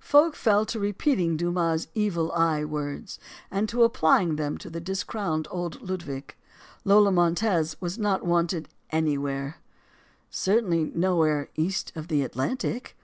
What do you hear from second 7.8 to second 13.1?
was not wanted anywhere; certainly nowhere east of the Atlantic.